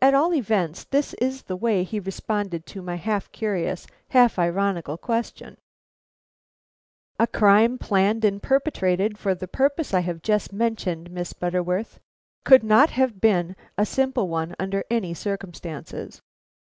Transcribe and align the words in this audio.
At 0.00 0.14
all 0.14 0.34
events, 0.34 0.84
this 0.84 1.14
is 1.14 1.42
the 1.42 1.56
way 1.56 1.82
he 1.82 1.98
responded 1.98 2.64
to 2.66 2.80
my 2.80 2.94
half 2.94 3.32
curious, 3.32 3.88
half 4.10 4.38
ironical 4.38 4.96
question: 4.96 5.56
"A 7.18 7.26
crime 7.26 7.76
planned 7.76 8.24
and 8.24 8.40
perpetrated 8.40 9.18
for 9.18 9.34
the 9.34 9.48
purpose 9.48 9.92
I 9.92 9.98
have 10.06 10.22
just 10.22 10.52
mentioned, 10.52 11.10
Miss 11.10 11.32
Butterworth, 11.32 11.98
could 12.44 12.62
not 12.62 12.90
have 12.90 13.20
been 13.20 13.56
a 13.76 13.84
simple 13.84 14.28
one 14.28 14.54
under 14.60 14.84
any 14.92 15.12
circumstances. 15.12 16.22